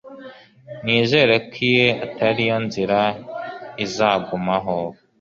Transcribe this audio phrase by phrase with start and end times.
[0.83, 2.99] nizere ko iyi atariyo nzira
[3.85, 4.75] izagumaho